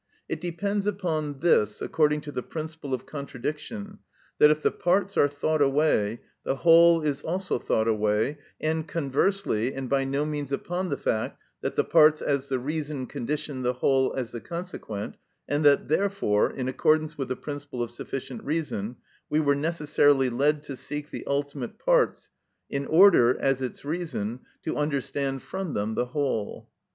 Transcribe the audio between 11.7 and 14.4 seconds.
the parts as the reason conditioned the whole as